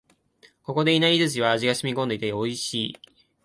[0.63, 2.95] ここのいなり寿司は味が染み込んで美味しい